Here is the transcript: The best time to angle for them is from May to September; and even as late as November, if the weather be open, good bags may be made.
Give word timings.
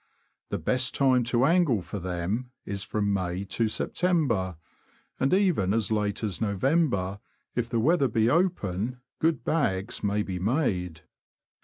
The 0.49 0.57
best 0.57 0.95
time 0.95 1.23
to 1.25 1.45
angle 1.45 1.83
for 1.83 1.99
them 1.99 2.49
is 2.65 2.81
from 2.81 3.13
May 3.13 3.43
to 3.43 3.67
September; 3.67 4.55
and 5.19 5.31
even 5.31 5.75
as 5.75 5.91
late 5.91 6.23
as 6.23 6.41
November, 6.41 7.19
if 7.53 7.69
the 7.69 7.79
weather 7.79 8.07
be 8.07 8.27
open, 8.27 8.99
good 9.19 9.43
bags 9.43 10.03
may 10.03 10.23
be 10.23 10.39
made. 10.39 11.01